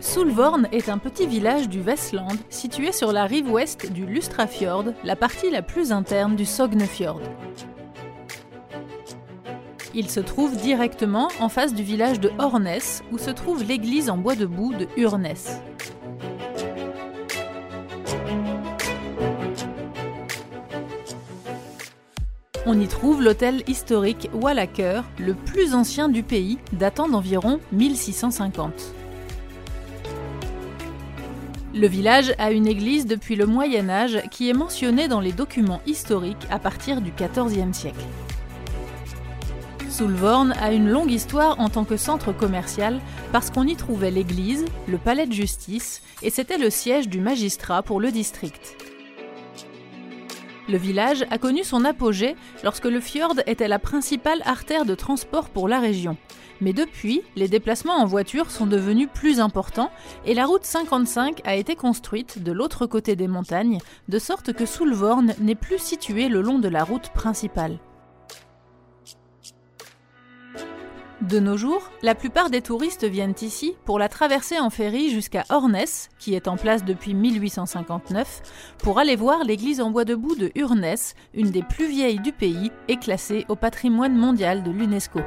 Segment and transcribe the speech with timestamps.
[0.00, 5.16] Solvorn est un petit village du Vestland situé sur la rive ouest du Lustrafjord, la
[5.16, 7.20] partie la plus interne du Sognefjord.
[9.94, 12.78] Il se trouve directement en face du village de Hornes,
[13.10, 15.34] où se trouve l'église en bois de boue de Urnes.
[22.66, 28.94] On y trouve l'hôtel historique Wallaker, le plus ancien du pays, datant d'environ 1650.
[31.74, 35.82] Le village a une église depuis le Moyen Âge qui est mentionnée dans les documents
[35.86, 38.04] historiques à partir du XIVe siècle.
[39.90, 43.00] Soulvorn a une longue histoire en tant que centre commercial
[43.32, 47.82] parce qu'on y trouvait l'église, le palais de justice et c'était le siège du magistrat
[47.82, 48.87] pour le district.
[50.68, 55.48] Le village a connu son apogée lorsque le fjord était la principale artère de transport
[55.48, 56.18] pour la région.
[56.60, 59.90] Mais depuis, les déplacements en voiture sont devenus plus importants
[60.26, 63.78] et la route 55 a été construite de l'autre côté des montagnes,
[64.08, 67.78] de sorte que Soulvorn n'est plus situé le long de la route principale.
[71.28, 75.44] De nos jours, la plupart des touristes viennent ici pour la traverser en ferry jusqu'à
[75.50, 75.76] Hornes,
[76.18, 80.50] qui est en place depuis 1859, pour aller voir l'église en bois de boue de
[80.54, 80.96] Urnes,
[81.34, 85.20] une des plus vieilles du pays et classée au patrimoine mondial de l'UNESCO.